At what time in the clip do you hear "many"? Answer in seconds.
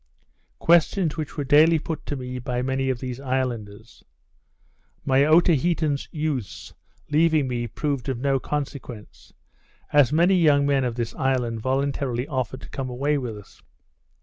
2.63-2.89, 10.11-10.33